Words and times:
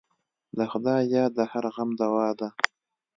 د 0.57 0.59
خدای 0.71 1.01
یاد 1.15 1.31
د 1.37 1.39
هر 1.51 1.65
غم 1.75 1.89
دوا 2.01 2.27
ده. 2.39 2.49